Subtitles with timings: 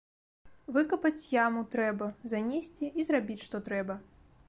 [0.77, 4.05] Выкапаць яму трэба, занесці і зрабіць што трэба.